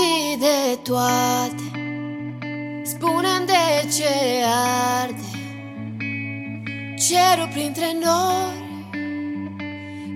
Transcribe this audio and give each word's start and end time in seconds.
știi 0.00 0.36
de 0.38 0.78
toate. 0.82 1.62
Spune 2.84 3.44
de 3.46 3.88
ce 3.96 4.14
arde 5.02 5.20
Cerul 6.98 7.48
printre 7.52 7.96
noi. 8.02 8.68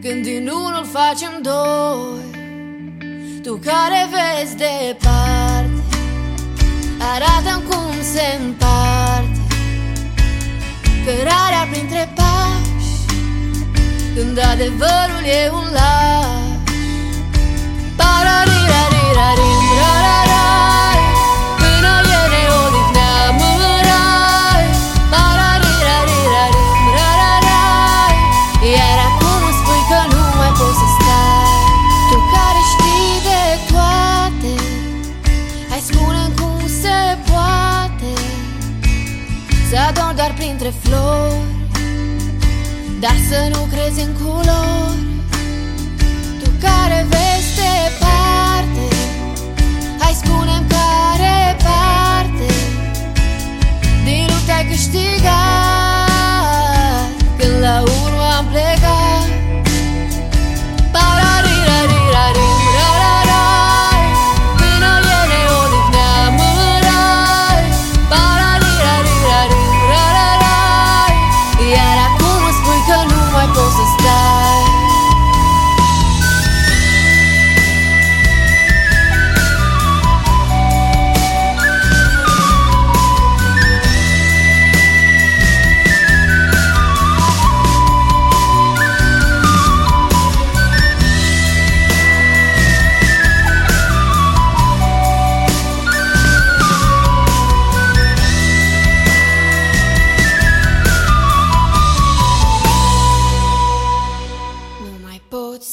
Când 0.02 0.23
din 0.23 0.48
unul 0.48 0.87
facem 0.93 1.43
doi 1.43 2.43
Tu 3.43 3.57
care 3.57 4.09
vezi 4.11 4.57
departe 4.57 5.83
arată 6.98 7.62
cum 7.69 7.93
se 8.12 8.38
împarte. 8.45 9.41
Cărarea 11.05 11.69
printre 11.71 12.12
pași 12.15 13.19
Când 14.15 14.38
adevărul 14.38 15.24
e 15.24 15.51
un 15.52 15.73
laș 15.73 16.34
ador 39.88 40.13
doar 40.16 40.32
printre 40.37 40.73
flori 40.82 41.45
Dar 43.01 43.16
să 43.29 43.49
nu 43.51 43.60
crezi 43.73 44.01
în 44.01 44.13
culori. 44.23 45.04
Tu 46.43 46.51
care 46.60 47.07
vezi 47.09 47.51
departe 47.60 48.96
Hai 49.99 50.12
spune 50.23 50.65
care 50.68 51.57
parte. 51.62 52.55
Din 54.05 54.27
lume 54.29 54.43
te-ai 54.46 54.66
câștigat 54.71 55.43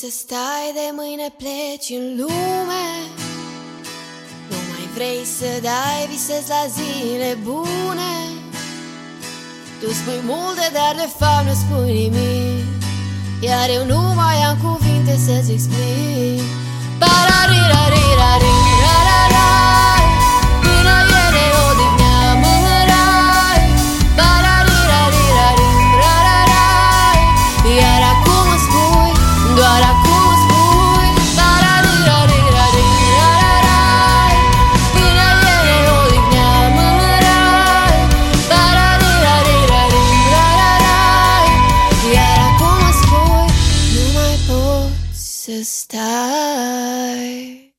să 0.01 0.09
stai 0.09 0.67
de 0.73 0.87
mâine 0.99 1.27
pleci 1.41 1.89
în 1.99 2.05
lume. 2.19 2.87
Nu 4.49 4.57
mai 4.69 4.85
vrei 4.95 5.23
să 5.37 5.49
dai, 5.61 6.01
visezi 6.09 6.49
la 6.55 6.63
zile 6.77 7.37
bune. 7.43 8.13
Tu 9.79 9.87
spui 9.99 10.21
multe, 10.31 10.65
dar 10.77 10.93
de 11.01 11.09
fapt 11.17 11.45
nu 11.47 11.53
spui 11.61 11.91
nimic. 12.01 12.65
Iar 13.47 13.69
eu 13.77 13.85
nu 13.85 14.01
mai 14.21 14.37
am 14.49 14.57
cuvinte 14.65 15.15
să-ți 15.25 15.51
explic. 15.51 16.41
Pararirarira 17.01 17.60
start. 45.63 47.70